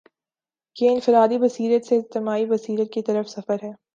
یہ 0.75 0.89
انفرادی 0.89 1.37
بصیرت 1.37 1.85
سے 1.85 1.97
اجتماعی 1.97 2.45
بصیرت 2.45 2.93
کی 2.93 3.01
طرف 3.01 3.29
سفر 3.29 3.63
ہے۔ 3.63 3.71